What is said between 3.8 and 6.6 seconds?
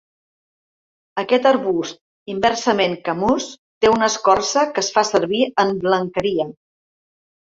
té una escorça que es fa servir en blanqueria.